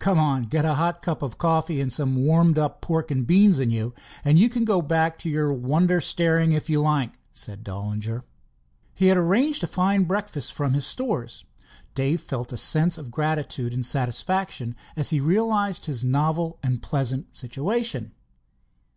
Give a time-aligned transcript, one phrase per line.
[0.00, 3.60] "Come on, get a hot cup of coffee and some warmed up pork and beans
[3.60, 7.62] into you, and you can go back to your wonder staring, if you like," said
[7.62, 8.24] Dollinger.
[8.96, 11.44] He had arranged a fine breakfast from his stores.
[11.94, 17.36] Dave felt a sense of gratitude and satisfaction as he realized his novel and pleasant
[17.36, 18.10] situation.